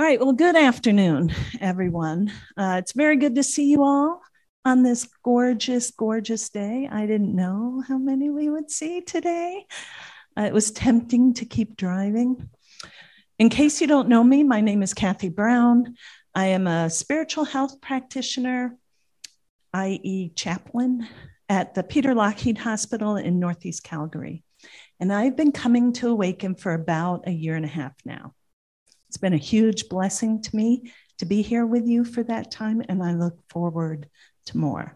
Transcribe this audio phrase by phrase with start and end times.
[0.00, 0.18] All right.
[0.18, 2.32] Well, good afternoon, everyone.
[2.56, 4.22] Uh, it's very good to see you all
[4.64, 6.88] on this gorgeous, gorgeous day.
[6.90, 9.66] I didn't know how many we would see today.
[10.38, 12.48] Uh, it was tempting to keep driving.
[13.38, 15.94] In case you don't know me, my name is Kathy Brown.
[16.34, 18.78] I am a spiritual health practitioner,
[19.74, 21.06] i.e., chaplain,
[21.50, 24.44] at the Peter Lougheed Hospital in Northeast Calgary.
[24.98, 28.32] And I've been coming to Awaken for about a year and a half now.
[29.10, 32.80] It's been a huge blessing to me to be here with you for that time,
[32.88, 34.08] and I look forward
[34.46, 34.94] to more.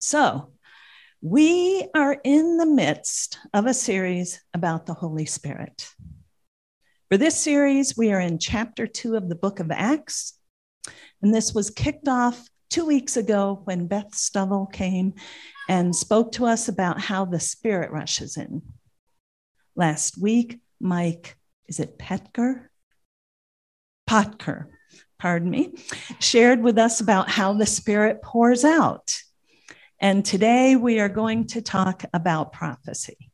[0.00, 0.50] So,
[1.22, 5.88] we are in the midst of a series about the Holy Spirit.
[7.08, 10.36] For this series, we are in chapter two of the book of Acts.
[11.22, 15.14] And this was kicked off two weeks ago when Beth Stovell came
[15.68, 18.62] and spoke to us about how the Spirit rushes in.
[19.76, 22.66] Last week, Mike is it Petker?
[24.08, 24.66] Potker,
[25.18, 25.74] pardon me,
[26.20, 29.20] shared with us about how the Spirit pours out.
[29.98, 33.30] And today we are going to talk about prophecy.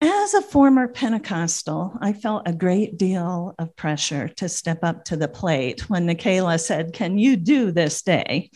[0.00, 5.16] As a former Pentecostal, I felt a great deal of pressure to step up to
[5.16, 8.50] the plate when Nikayla said, Can you do this day?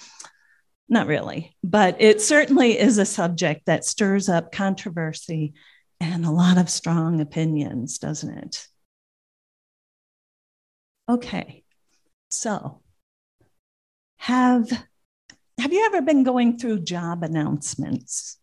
[0.88, 5.54] Not really, but it certainly is a subject that stirs up controversy
[6.00, 8.66] and a lot of strong opinions, doesn't it?
[11.08, 11.64] Okay,
[12.28, 12.80] so
[14.18, 14.70] have
[15.58, 18.38] have you ever been going through job announcements,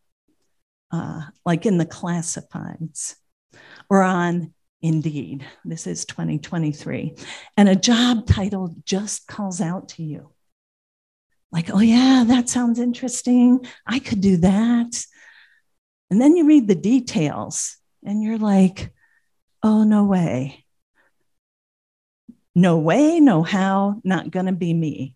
[0.91, 3.15] uh, like in the classifieds
[3.89, 5.45] or on Indeed?
[5.65, 7.15] This is 2023,
[7.55, 10.33] and a job title just calls out to you,
[11.51, 13.65] like, "Oh yeah, that sounds interesting.
[13.85, 15.05] I could do that."
[16.09, 18.91] And then you read the details and you're like,
[19.63, 20.63] oh, no way.
[22.55, 25.15] No way, no how, not going to be me.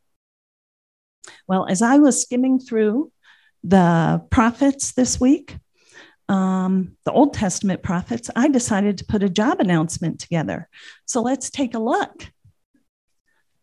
[1.47, 3.11] Well, as I was skimming through
[3.63, 5.57] the prophets this week,
[6.29, 10.69] um, the Old Testament prophets, I decided to put a job announcement together.
[11.05, 12.27] So let's take a look.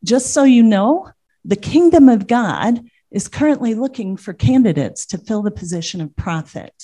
[0.04, 1.10] Just so you know,
[1.44, 2.80] the kingdom of God
[3.10, 6.74] is currently looking for candidates to fill the position of prophet.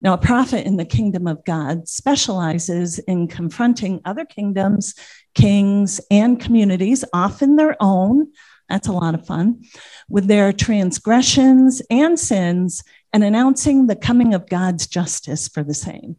[0.00, 4.94] Now, a prophet in the kingdom of God specializes in confronting other kingdoms,
[5.34, 8.28] kings, and communities, often their own.
[8.68, 9.64] That's a lot of fun,
[10.08, 16.16] with their transgressions and sins, and announcing the coming of God's justice for the same.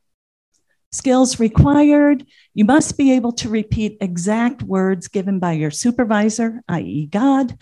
[0.92, 2.26] Skills required
[2.56, 7.58] you must be able to repeat exact words given by your supervisor, i.e., God.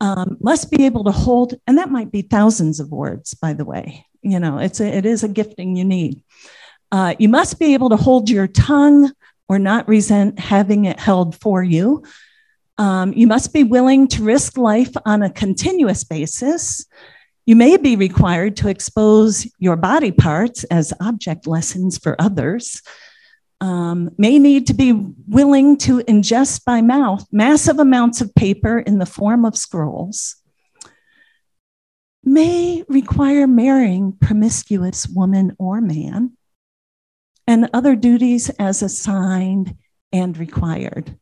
[0.00, 3.66] Um, must be able to hold, and that might be thousands of words, by the
[3.66, 6.22] way, you know it's a, it is a gifting you need.
[6.90, 9.12] Uh, you must be able to hold your tongue
[9.48, 12.02] or not resent having it held for you.
[12.78, 16.86] Um, you must be willing to risk life on a continuous basis.
[17.46, 22.80] You may be required to expose your body parts as object lessons for others
[23.60, 24.92] um, may need to be
[25.28, 30.40] willing to ingest by mouth massive amounts of paper in the form of scrolls
[32.22, 36.36] may require marrying promiscuous woman or man,
[37.46, 39.76] and other duties as assigned
[40.12, 41.18] and required.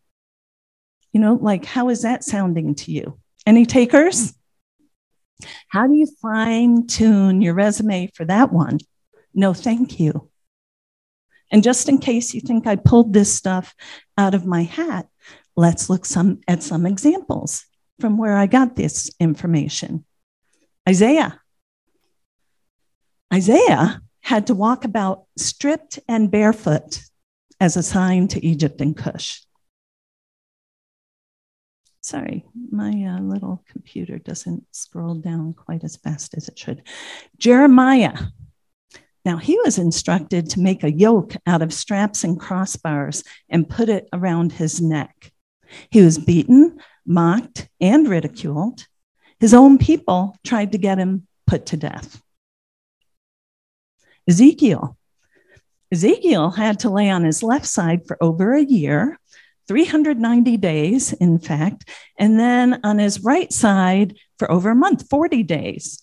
[1.13, 3.19] You know, like how is that sounding to you?
[3.47, 4.35] Any takers?
[5.69, 8.79] How do you fine tune your resume for that one?
[9.35, 10.28] No, thank you.
[11.51, 13.75] And just in case you think I pulled this stuff
[14.17, 15.07] out of my hat,
[15.57, 17.65] let's look some, at some examples
[18.01, 20.05] from where I got this information.
[20.89, 21.41] Isaiah.
[23.33, 27.03] Isaiah had to walk about stripped and barefoot
[27.61, 29.43] as a sign to Egypt and Cush.
[32.01, 36.83] Sorry, my uh, little computer doesn't scroll down quite as fast as it should.
[37.37, 38.17] Jeremiah.
[39.29, 43.91] Now, he was instructed to make a yoke out of straps and crossbars and put
[43.91, 45.33] it around his neck.
[45.91, 48.87] He was beaten, mocked, and ridiculed.
[49.39, 52.23] His own people tried to get him put to death.
[54.27, 54.97] Ezekiel.
[55.93, 59.19] Ezekiel had to lay on his left side for over a year,
[59.67, 61.87] 390 days, in fact,
[62.19, 66.03] and then on his right side for over a month, 40 days.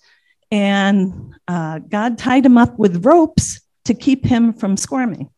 [0.55, 5.29] And uh, God tied him up with ropes to keep him from squirming.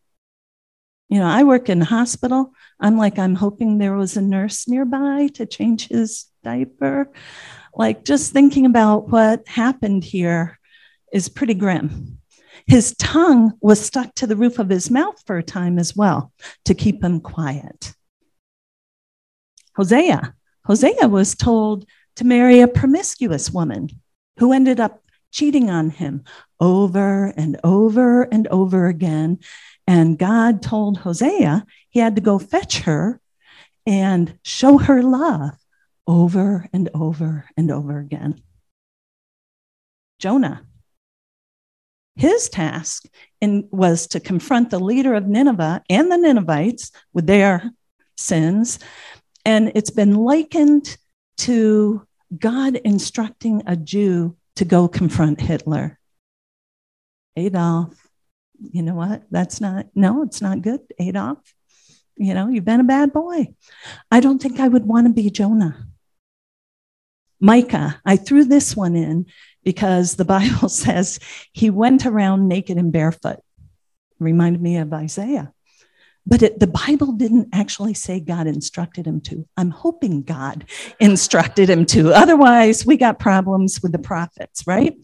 [1.08, 2.52] You know, I work in a hospital.
[2.78, 7.10] I'm like, I'm hoping there was a nurse nearby to change his diaper.
[7.74, 10.56] Like, just thinking about what happened here
[11.12, 12.20] is pretty grim.
[12.68, 16.32] His tongue was stuck to the roof of his mouth for a time as well
[16.66, 17.92] to keep him quiet.
[19.74, 20.32] Hosea.
[20.64, 23.88] Hosea was told to marry a promiscuous woman
[24.38, 26.24] who ended up cheating on him
[26.60, 29.38] over and over and over again.
[29.86, 33.20] And God told Hosea he had to go fetch her
[33.86, 35.56] and show her love
[36.06, 38.42] over and over and over again.
[40.18, 40.64] Jonah.
[42.16, 43.04] His task
[43.40, 47.70] in, was to confront the leader of Nineveh and the Ninevites with their
[48.16, 48.80] sins.
[49.44, 50.96] And it's been likened
[51.38, 52.04] to
[52.36, 56.00] God instructing a Jew to go confront Hitler.
[57.36, 57.94] Adolf,
[58.58, 59.22] you know what?
[59.30, 61.38] That's not, no, it's not good, Adolf.
[62.16, 63.54] You know, you've been a bad boy.
[64.10, 65.86] I don't think I would want to be Jonah.
[67.40, 69.26] Micah, I threw this one in
[69.62, 71.20] because the Bible says
[71.52, 73.38] he went around naked and barefoot.
[74.18, 75.52] Reminded me of Isaiah.
[76.28, 79.48] But it, the Bible didn't actually say God instructed him to.
[79.56, 80.66] I'm hoping God
[81.00, 82.12] instructed him to.
[82.12, 84.94] Otherwise, we got problems with the prophets, right?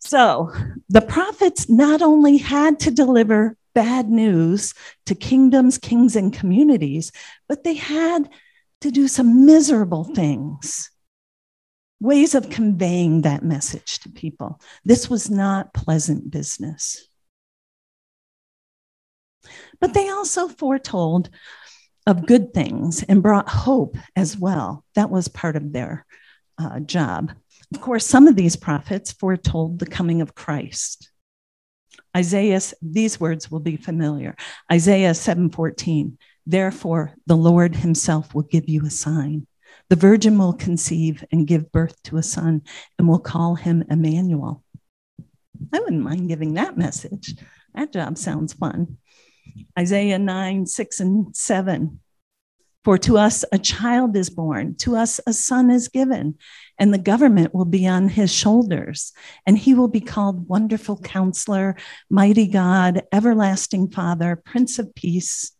[0.00, 0.52] So
[0.88, 4.74] the prophets not only had to deliver bad news
[5.04, 7.12] to kingdoms, kings, and communities,
[7.48, 8.28] but they had
[8.80, 10.90] to do some miserable things,
[12.00, 14.60] ways of conveying that message to people.
[14.84, 17.05] This was not pleasant business.
[19.80, 21.30] But they also foretold
[22.06, 24.84] of good things and brought hope as well.
[24.94, 26.06] That was part of their
[26.58, 27.32] uh, job.
[27.74, 31.10] Of course, some of these prophets foretold the coming of Christ.
[32.16, 34.36] Isaiah, these words will be familiar.
[34.72, 36.16] Isaiah 7:14.
[36.46, 39.46] Therefore, the Lord himself will give you a sign.
[39.90, 42.62] The virgin will conceive and give birth to a son,
[42.98, 44.62] and will call him Emmanuel.
[45.72, 47.34] I wouldn't mind giving that message.
[47.74, 48.98] That job sounds fun.
[49.78, 52.00] Isaiah 9, 6, and 7.
[52.86, 56.36] For to us a child is born, to us a son is given,
[56.78, 59.12] and the government will be on his shoulders,
[59.44, 61.74] and he will be called Wonderful Counselor,
[62.08, 65.55] Mighty God, Everlasting Father, Prince of Peace.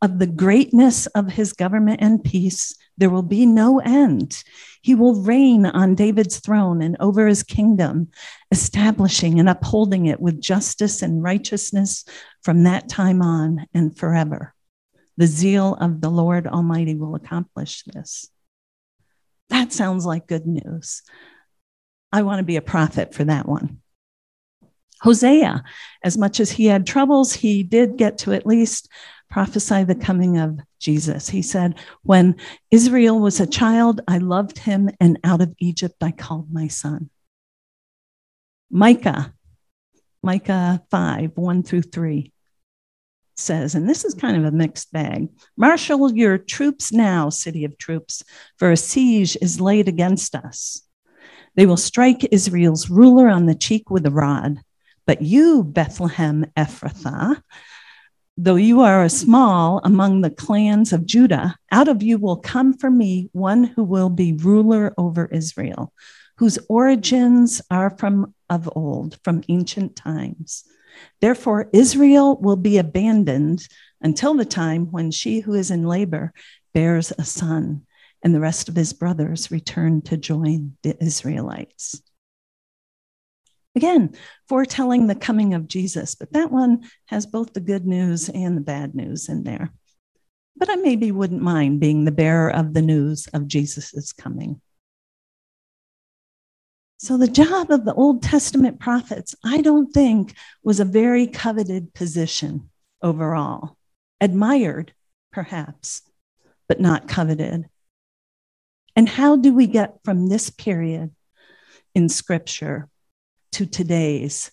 [0.00, 4.44] Of the greatness of his government and peace, there will be no end.
[4.82, 8.08] He will reign on David's throne and over his kingdom,
[8.52, 12.04] establishing and upholding it with justice and righteousness
[12.42, 14.54] from that time on and forever.
[15.16, 18.30] The zeal of the Lord Almighty will accomplish this.
[19.50, 21.02] That sounds like good news.
[22.12, 23.80] I want to be a prophet for that one.
[25.00, 25.62] Hosea,
[26.02, 28.88] as much as he had troubles, he did get to at least
[29.30, 31.28] prophesy the coming of Jesus.
[31.28, 32.36] He said, When
[32.70, 37.10] Israel was a child, I loved him, and out of Egypt I called my son.
[38.70, 39.34] Micah,
[40.22, 42.32] Micah 5, 1 through 3
[43.36, 47.78] says, and this is kind of a mixed bag marshal your troops now, city of
[47.78, 48.22] troops,
[48.58, 50.82] for a siege is laid against us.
[51.54, 54.60] They will strike Israel's ruler on the cheek with a rod.
[55.06, 57.40] But you, Bethlehem Ephrathah,
[58.40, 62.72] though you are a small among the clans of Judah, out of you will come
[62.72, 65.92] for me one who will be ruler over Israel,
[66.36, 70.62] whose origins are from of old, from ancient times.
[71.20, 73.66] Therefore, Israel will be abandoned
[74.00, 76.32] until the time when she who is in labor
[76.72, 77.82] bears a son,
[78.22, 82.00] and the rest of his brothers return to join the Israelites.
[83.78, 84.16] Again,
[84.48, 88.60] foretelling the coming of Jesus, but that one has both the good news and the
[88.60, 89.72] bad news in there.
[90.56, 94.60] But I maybe wouldn't mind being the bearer of the news of Jesus' coming.
[96.96, 101.94] So, the job of the Old Testament prophets, I don't think, was a very coveted
[101.94, 102.70] position
[103.00, 103.76] overall.
[104.20, 104.92] Admired,
[105.30, 106.02] perhaps,
[106.68, 107.68] but not coveted.
[108.96, 111.14] And how do we get from this period
[111.94, 112.88] in Scripture
[113.52, 114.50] to today's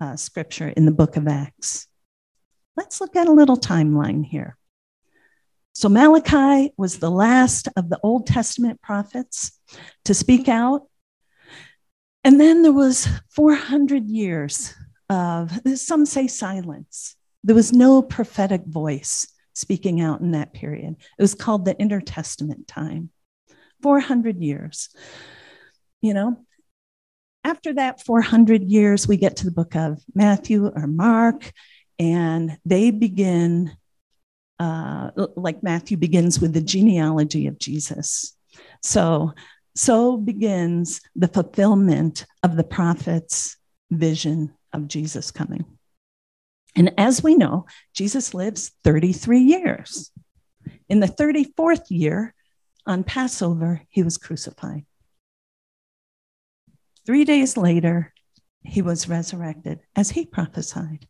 [0.00, 1.86] uh, Scripture in the book of Acts?
[2.76, 4.56] Let's look at a little timeline here.
[5.72, 9.58] So, Malachi was the last of the Old Testament prophets
[10.04, 10.82] to speak out
[12.26, 14.74] and then there was 400 years
[15.08, 17.14] of, some say silence.
[17.44, 20.96] There was no prophetic voice speaking out in that period.
[21.16, 23.10] It was called the intertestament time,
[23.80, 24.88] 400 years.
[26.02, 26.44] You know,
[27.46, 31.52] after that 400 years, we get to the book of Matthew or Mark,
[31.96, 33.70] and they begin,
[34.58, 38.36] uh, like Matthew begins with the genealogy of Jesus.
[38.82, 39.32] So,
[39.76, 43.56] so begins the fulfillment of the prophet's
[43.92, 45.64] vision of Jesus coming.
[46.74, 50.10] And as we know, Jesus lives 33 years.
[50.88, 52.34] In the 34th year,
[52.86, 54.84] on Passover, he was crucified.
[57.06, 58.12] Three days later,
[58.64, 61.06] he was resurrected as he prophesied.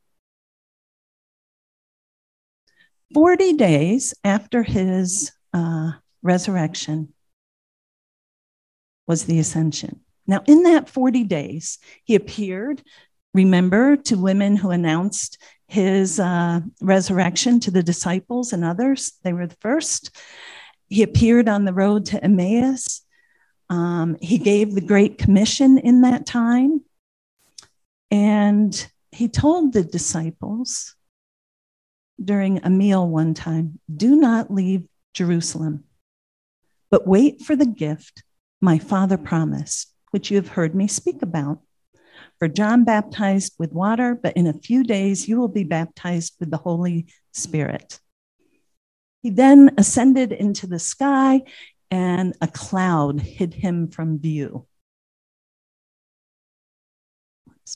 [3.15, 7.15] 40 days after his uh, resurrection
[9.07, 10.01] was the ascension.
[10.27, 12.83] Now, in that 40 days, he appeared,
[13.33, 15.39] remember, to women who announced
[15.69, 19.13] his uh, resurrection to the disciples and others.
[19.23, 20.15] They were the first.
[20.89, 23.06] He appeared on the road to Emmaus.
[23.69, 26.83] Um, he gave the Great Commission in that time.
[28.11, 30.95] And he told the disciples
[32.23, 35.85] during a meal one time do not leave Jerusalem,
[36.91, 38.23] but wait for the gift
[38.61, 41.61] my Father promised, which you have heard me speak about.
[42.39, 46.51] For John baptized with water, but in a few days you will be baptized with
[46.51, 48.01] the Holy Spirit.
[49.23, 51.43] He then ascended into the sky
[51.91, 54.67] and a cloud hid him from view.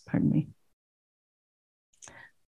[0.06, 0.48] Pardon me.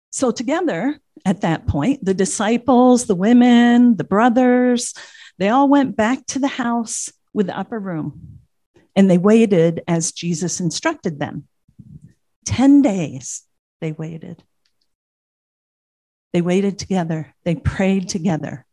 [0.09, 4.93] So, together at that point, the disciples, the women, the brothers,
[5.37, 8.39] they all went back to the house with the upper room
[8.95, 11.47] and they waited as Jesus instructed them.
[12.45, 13.43] 10 days
[13.79, 14.43] they waited.
[16.33, 18.65] They waited together, they prayed together,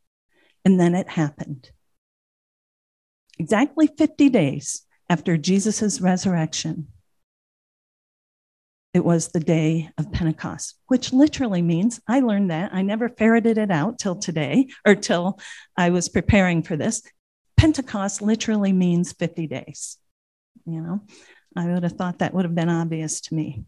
[0.65, 1.71] and then it happened
[3.39, 6.89] exactly 50 days after Jesus' resurrection,
[8.95, 12.73] it was the day of Pentecost, which literally means I learned that.
[12.73, 15.39] I never ferreted it out till today or till
[15.77, 17.03] I was preparing for this.
[17.57, 19.99] Pentecost literally means 50 days.
[20.65, 21.01] You know,
[21.57, 23.65] I would have thought that would have been obvious to me,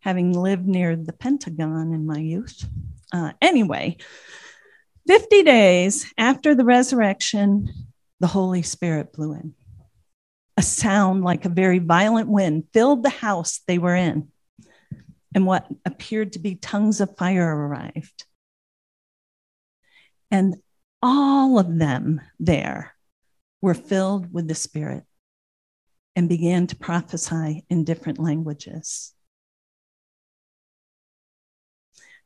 [0.00, 2.66] having lived near the Pentagon in my youth.
[3.12, 3.96] Uh, anyway,
[5.06, 7.68] 50 days after the resurrection,
[8.20, 9.54] the Holy Spirit blew in.
[10.56, 14.28] A sound like a very violent wind filled the house they were in,
[15.34, 18.24] and what appeared to be tongues of fire arrived.
[20.30, 20.56] And
[21.02, 22.94] all of them there
[23.60, 25.04] were filled with the Spirit
[26.16, 29.12] and began to prophesy in different languages.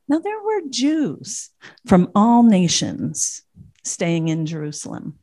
[0.07, 1.49] Now, there were Jews
[1.85, 3.43] from all nations
[3.83, 5.19] staying in Jerusalem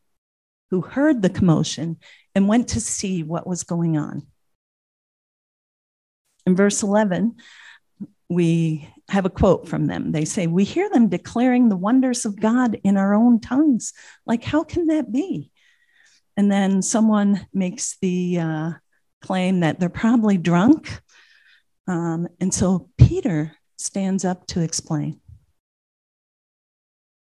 [0.71, 1.99] who heard the commotion
[2.35, 4.27] and went to see what was going on.
[6.47, 7.37] In verse 11,
[8.29, 10.13] we have a quote from them.
[10.13, 13.93] They say, We hear them declaring the wonders of God in our own tongues.
[14.27, 15.51] Like, how can that be?
[16.37, 18.71] And then someone makes the uh,
[19.23, 21.01] claim that they're probably drunk.
[21.87, 25.21] Um, and so Peter stands up to explain.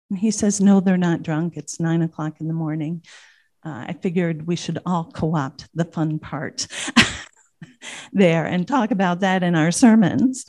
[0.10, 1.58] And he says, No, they're not drunk.
[1.58, 3.04] It's nine o'clock in the morning.
[3.66, 6.68] Uh, I figured we should all co opt the fun part
[8.14, 10.46] there and talk about that in our sermons.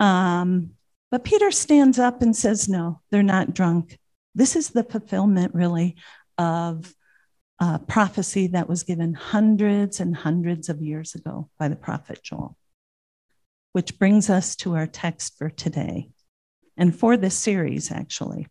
[0.00, 0.70] Um,
[1.10, 3.98] but Peter stands up and says, No, they're not drunk.
[4.34, 5.96] This is the fulfillment, really,
[6.38, 6.92] of
[7.60, 12.56] a prophecy that was given hundreds and hundreds of years ago by the prophet Joel,
[13.72, 16.08] which brings us to our text for today
[16.76, 18.46] and for this series, actually.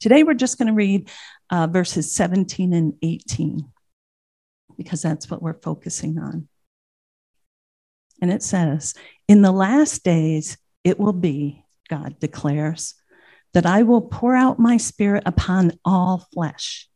[0.00, 1.10] Today, we're just going to read
[1.50, 3.70] uh, verses 17 and 18
[4.78, 6.48] because that's what we're focusing on.
[8.22, 8.94] And it says,
[9.28, 12.94] In the last days, it will be, God declares,
[13.52, 16.88] that I will pour out my spirit upon all flesh.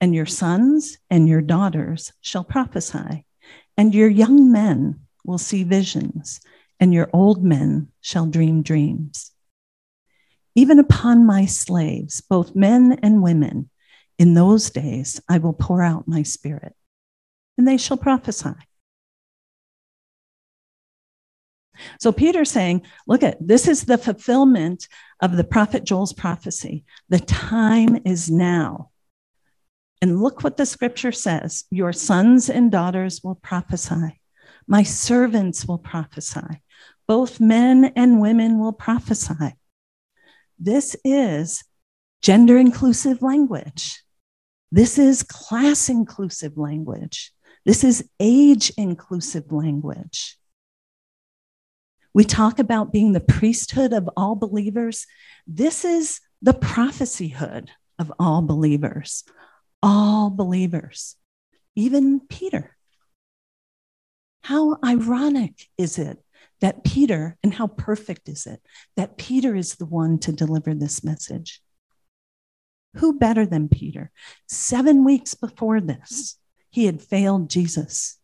[0.00, 3.24] And your sons and your daughters shall prophesy,
[3.76, 6.40] and your young men will see visions,
[6.78, 9.31] and your old men shall dream dreams.
[10.54, 13.70] Even upon my slaves, both men and women,
[14.18, 16.74] in those days I will pour out my spirit,
[17.56, 18.54] and they shall prophesy.
[21.98, 24.88] So Peter's saying, look at this is the fulfillment
[25.20, 26.84] of the prophet Joel's prophecy.
[27.08, 28.90] The time is now.
[30.00, 34.20] And look what the scripture says Your sons and daughters will prophesy.
[34.66, 36.62] My servants will prophesy.
[37.06, 39.54] Both men and women will prophesy.
[40.64, 41.64] This is
[42.22, 44.00] gender inclusive language.
[44.70, 47.32] This is class inclusive language.
[47.66, 50.36] This is age inclusive language.
[52.14, 55.04] We talk about being the priesthood of all believers.
[55.48, 59.24] This is the prophecyhood of all believers.
[59.82, 61.16] All believers,
[61.74, 62.76] even Peter.
[64.42, 66.18] How ironic is it
[66.62, 68.62] that Peter, and how perfect is it
[68.96, 71.60] that Peter is the one to deliver this message?
[72.96, 74.10] Who better than Peter?
[74.48, 76.38] Seven weeks before this,
[76.70, 78.18] he had failed Jesus,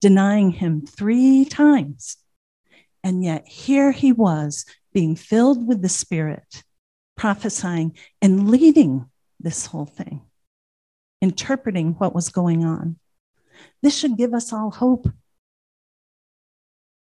[0.00, 2.18] denying him three times.
[3.02, 6.62] And yet here he was being filled with the Spirit,
[7.16, 9.06] prophesying and leading
[9.40, 10.20] this whole thing,
[11.20, 12.98] interpreting what was going on.
[13.82, 15.08] This should give us all hope,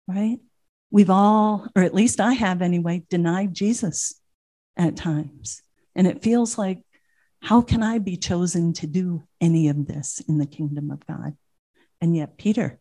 [0.07, 0.39] right?
[0.91, 4.21] We've all, or at least I have anyway, denied Jesus
[4.77, 5.63] at times.
[5.95, 6.81] And it feels like,
[7.43, 11.37] how can I be chosen to do any of this in the kingdom of God?
[12.01, 12.79] And yet, Peter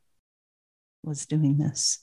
[1.04, 2.00] was doing this.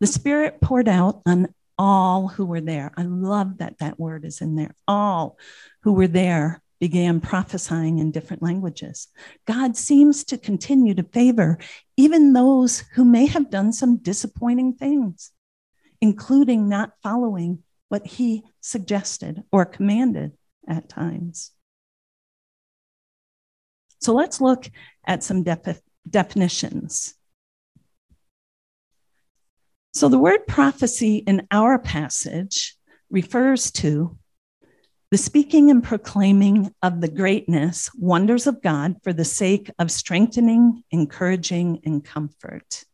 [0.00, 2.92] The Spirit poured out on all who were there.
[2.96, 4.74] I love that that word is in there.
[4.86, 5.38] All
[5.82, 9.08] who were there began prophesying in different languages.
[9.46, 11.58] God seems to continue to favor
[11.96, 15.30] even those who may have done some disappointing things,
[16.00, 20.32] including not following what he suggested or commanded
[20.66, 21.52] at times.
[24.00, 24.70] So let's look
[25.06, 27.14] at some defi- definitions.
[29.92, 32.76] So the word prophecy in our passage
[33.10, 34.16] refers to
[35.10, 40.82] the speaking and proclaiming of the greatness, wonders of God for the sake of strengthening,
[40.90, 42.84] encouraging, and comfort.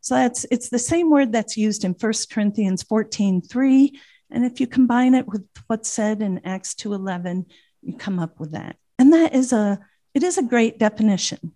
[0.00, 3.98] So that's it's the same word that's used in 1 Corinthians 14, 3
[4.30, 7.46] and if you combine it with what's said in Acts 2:11,
[7.82, 8.76] you come up with that.
[8.98, 9.80] And that is a
[10.14, 11.54] it is a great definition.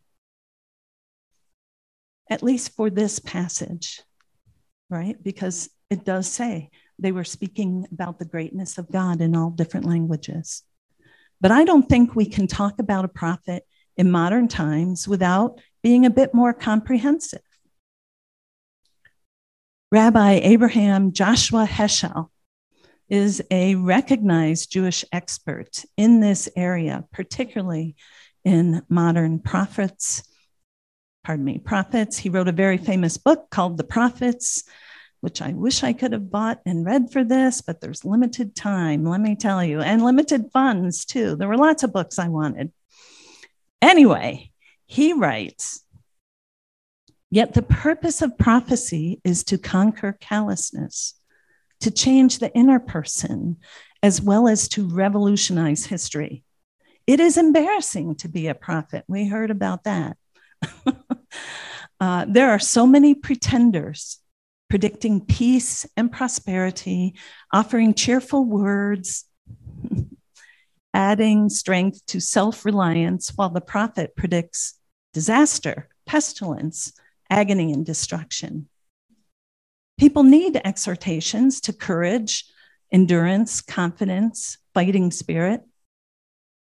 [2.31, 4.03] At least for this passage,
[4.88, 5.23] right?
[5.23, 9.87] Because it does say they were speaking about the greatness of God in all different
[9.87, 10.62] languages.
[11.40, 13.64] But I don't think we can talk about a prophet
[13.96, 17.40] in modern times without being a bit more comprehensive.
[19.90, 22.28] Rabbi Abraham Joshua Heschel
[23.09, 27.96] is a recognized Jewish expert in this area, particularly
[28.44, 30.22] in modern prophets.
[31.24, 32.16] Pardon me, prophets.
[32.16, 34.64] He wrote a very famous book called The Prophets,
[35.23, 39.05] which I wish I could have bought and read for this, but there's limited time,
[39.05, 41.37] let me tell you, and limited funds too.
[41.37, 42.73] There were lots of books I wanted.
[43.81, 44.51] Anyway,
[44.85, 45.85] he writes,
[47.31, 51.15] Yet the purpose of prophecy is to conquer callousness
[51.81, 53.59] to change the inner person
[54.03, 56.43] as well as to revolutionize history.
[57.07, 59.05] It is embarrassing to be a prophet.
[59.07, 60.17] We heard about that.
[62.01, 64.19] uh, there are so many pretenders
[64.73, 67.15] predicting peace and prosperity,
[67.53, 69.27] offering cheerful words,
[70.95, 74.79] adding strength to self reliance, while the prophet predicts
[75.13, 76.95] disaster, pestilence,
[77.29, 78.67] agony, and destruction.
[79.99, 82.47] People need exhortations to courage,
[82.91, 85.61] endurance, confidence, fighting spirit.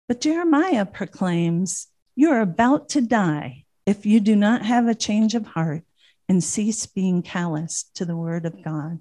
[0.07, 5.35] But Jeremiah proclaims, You are about to die if you do not have a change
[5.35, 5.83] of heart
[6.29, 8.99] and cease being callous to the word of God.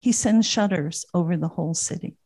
[0.00, 2.16] He sends shudders over the whole city.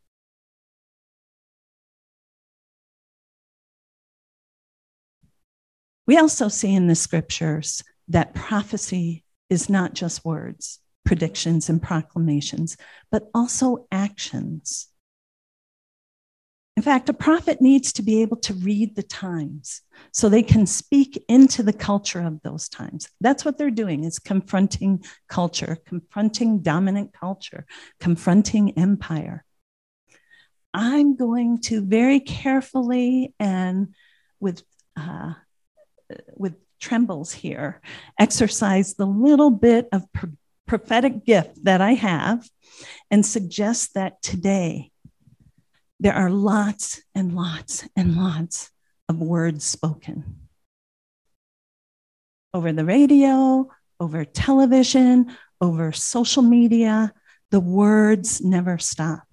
[6.07, 12.79] We also see in the scriptures that prophecy is not just words predictions and proclamations,
[13.11, 14.89] but also actions.
[16.77, 19.83] In fact, a prophet needs to be able to read the times
[20.13, 23.09] so they can speak into the culture of those times.
[23.21, 27.65] That's what they're doing is confronting culture, confronting dominant culture,
[28.01, 29.45] confronting empire.
[30.73, 33.95] I'm going to very carefully and
[34.41, 34.65] with
[34.97, 35.35] uh,
[36.35, 37.81] with trembles here
[38.19, 40.05] exercise the little bit of
[40.67, 42.49] prophetic gift that I have
[43.11, 44.91] and suggest that today
[46.05, 48.71] there are lots and lots and lots
[49.09, 50.37] of words spoken
[52.53, 53.67] over the radio,
[53.99, 57.11] over television, over social media.
[57.51, 59.27] The words never stop.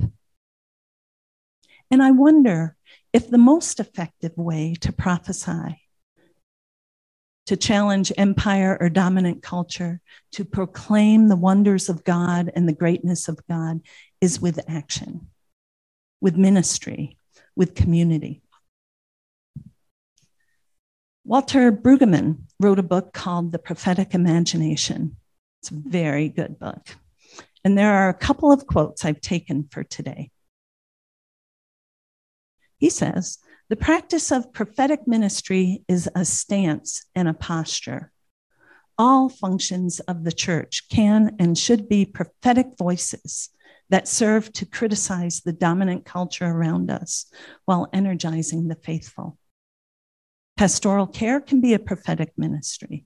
[1.91, 2.77] And I wonder
[3.12, 5.77] if the most effective way to prophesy
[7.47, 9.99] to challenge empire or dominant culture,
[10.31, 13.81] to proclaim the wonders of God and the greatness of God
[14.21, 15.27] is with action.
[16.21, 17.17] With ministry,
[17.55, 18.41] with community.
[21.25, 25.17] Walter Brueggemann wrote a book called The Prophetic Imagination.
[25.62, 26.95] It's a very good book.
[27.63, 30.31] And there are a couple of quotes I've taken for today.
[32.77, 33.38] He says,
[33.69, 38.12] The practice of prophetic ministry is a stance and a posture.
[38.97, 43.49] All functions of the church can and should be prophetic voices
[43.91, 47.25] that serve to criticize the dominant culture around us
[47.65, 49.38] while energizing the faithful.
[50.58, 53.06] Pastoral care can be a prophetic ministry.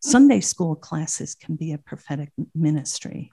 [0.00, 3.32] Sunday school classes can be a prophetic ministry.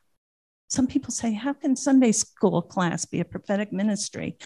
[0.67, 4.37] Some people say, How can Sunday school class be a prophetic ministry?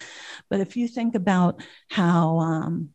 [0.50, 2.90] But if you think about how um,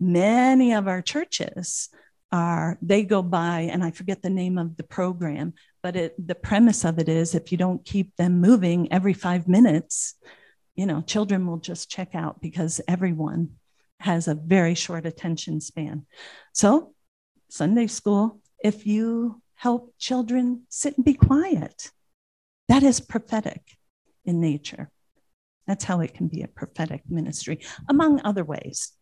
[0.00, 1.88] many of our churches
[2.32, 6.34] are, they go by, and I forget the name of the program, but it, the
[6.34, 10.14] premise of it is if you don't keep them moving every five minutes,
[10.74, 13.50] you know, children will just check out because everyone
[14.00, 16.06] has a very short attention span.
[16.52, 16.94] So,
[17.48, 21.90] Sunday school, if you help children sit and be quiet,
[22.68, 23.62] that is prophetic
[24.24, 24.90] in nature.
[25.66, 28.92] That's how it can be a prophetic ministry, among other ways.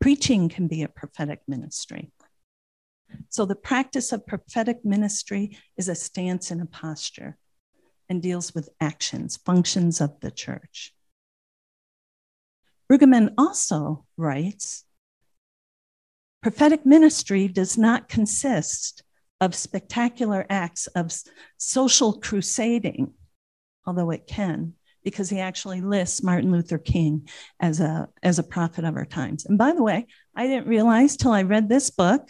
[0.00, 2.12] Preaching can be a prophetic ministry.
[3.28, 7.36] So, the practice of prophetic ministry is a stance and a posture
[8.08, 10.92] and deals with actions, functions of the church.
[12.90, 14.84] Brueggemann also writes
[16.42, 19.02] prophetic ministry does not consist
[19.40, 21.12] of spectacular acts of
[21.56, 23.12] social crusading,
[23.86, 28.84] although it can, because he actually lists Martin Luther King as a, as a prophet
[28.84, 29.46] of our times.
[29.46, 32.28] And by the way, I didn't realize till I read this book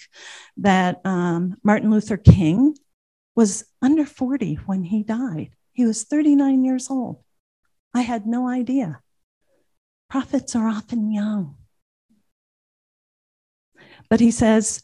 [0.56, 2.74] that um, Martin Luther King
[3.36, 5.50] was under 40 when he died.
[5.72, 7.22] He was 39 years old.
[7.94, 9.00] I had no idea.
[10.08, 11.56] Prophets are often young.
[14.08, 14.82] But he says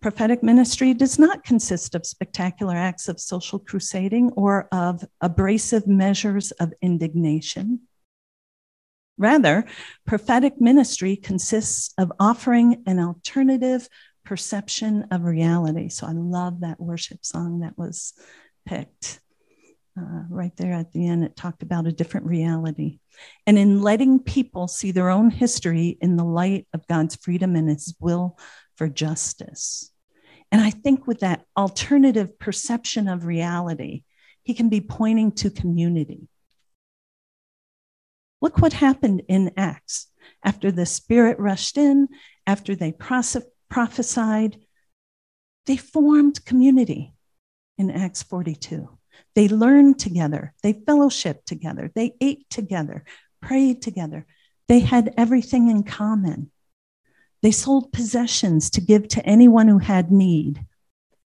[0.00, 6.50] prophetic ministry does not consist of spectacular acts of social crusading or of abrasive measures
[6.52, 7.80] of indignation.
[9.18, 9.64] Rather,
[10.06, 13.88] prophetic ministry consists of offering an alternative
[14.24, 15.88] perception of reality.
[15.88, 18.14] So I love that worship song that was
[18.66, 19.20] picked.
[19.98, 23.00] Uh, right there at the end, it talked about a different reality.
[23.46, 27.68] And in letting people see their own history in the light of God's freedom and
[27.68, 28.38] his will
[28.76, 29.92] for justice.
[30.50, 34.04] And I think with that alternative perception of reality,
[34.42, 36.28] he can be pointing to community.
[38.42, 40.08] Look what happened in Acts.
[40.44, 42.08] After the Spirit rushed in,
[42.44, 44.58] after they prophesied,
[45.66, 47.14] they formed community
[47.78, 48.98] in Acts 42.
[49.36, 53.04] They learned together, they fellowshiped together, they ate together,
[53.40, 54.26] prayed together.
[54.66, 56.50] They had everything in common.
[57.42, 60.64] They sold possessions to give to anyone who had need.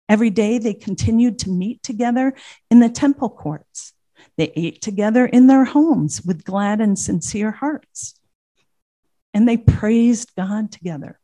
[0.10, 2.34] Every day they continued to meet together
[2.69, 3.93] in the temple courts.
[4.38, 8.19] They ate together in their homes with glad and sincere hearts.
[9.34, 11.19] And they praised God together.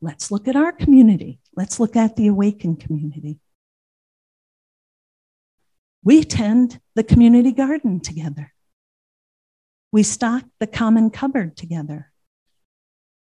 [0.00, 1.40] Let's look at our community.
[1.56, 3.40] Let's look at the awakened community.
[6.04, 8.52] We tend the community garden together.
[9.90, 12.12] We stock the common cupboard together.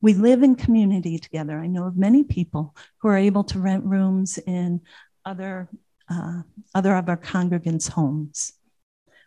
[0.01, 1.59] We live in community together.
[1.59, 4.83] I know of many people who are able to rent rooms in
[5.25, 5.69] other,
[6.13, 6.43] uh,
[6.75, 8.53] other of our congregants' homes.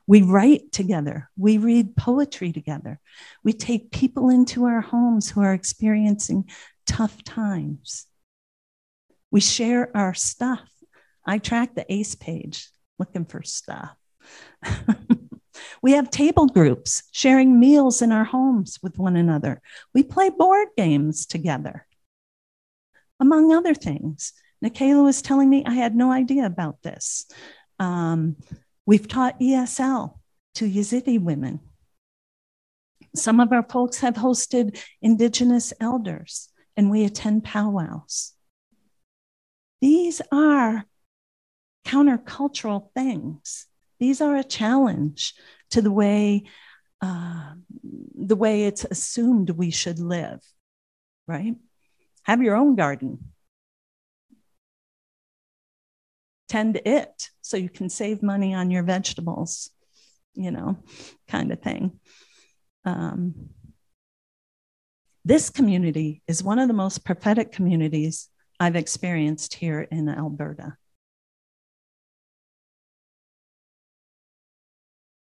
[0.08, 1.30] We write together.
[1.36, 3.00] We read poetry together.
[3.44, 6.50] We take people into our homes who are experiencing
[6.86, 8.06] tough times.
[9.32, 10.70] We share our stuff.
[11.26, 12.70] I track the ACE page
[13.00, 13.96] looking for stuff.
[15.82, 19.62] we have table groups, sharing meals in our homes with one another.
[19.94, 21.88] We play board games together,
[23.20, 24.34] among other things.
[24.66, 27.28] Nikayla was telling me I had no idea about this.
[27.78, 28.38] Um,
[28.86, 30.18] we've taught ESL
[30.56, 31.60] to Yazidi women.
[33.16, 38.34] Some of our folks have hosted Indigenous elders, and we attend powwows.
[39.82, 40.86] These are
[41.86, 43.68] countercultural things.
[44.00, 45.36] These are a challenge
[45.72, 46.46] to the way
[47.02, 47.54] uh,
[48.16, 50.40] the way it's assumed we should live,
[51.28, 51.56] right?
[52.24, 53.35] Have your own garden.
[56.48, 59.72] Tend it so you can save money on your vegetables,
[60.34, 60.78] you know,
[61.28, 62.00] kind of thing.
[62.84, 63.50] Um,
[65.24, 68.30] this community is one of the most prophetic communities
[68.60, 70.78] I've experienced here in Alberta.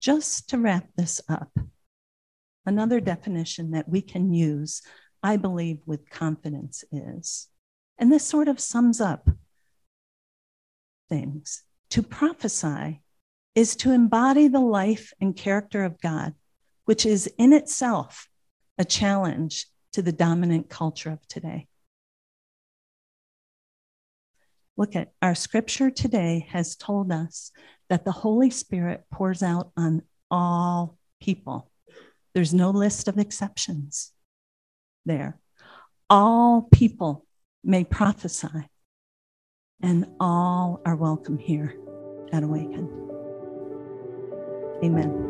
[0.01, 1.53] just to wrap this up,
[2.65, 4.83] another definition that we can use,
[5.23, 7.49] I believe, with confidence is,
[7.99, 9.29] and this sort of sums up
[11.11, 13.03] things to prophesy
[13.55, 16.35] is to embody the life and character of God,
[16.87, 18.29] which is in itself
[18.79, 21.67] a challenge to the dominant culture of today.
[24.77, 27.51] Look at our scripture today has told us
[27.91, 31.71] that the Holy Spirit pours out on all people.
[32.35, 34.13] There's no list of exceptions
[35.05, 35.39] there.
[36.09, 37.27] All people
[37.63, 38.71] may prophesy,
[39.83, 41.75] and all are welcome here
[42.33, 42.89] at Awaken.
[44.85, 45.30] Amen.